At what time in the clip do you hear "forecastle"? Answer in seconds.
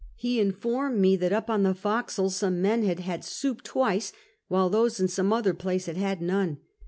1.75-2.31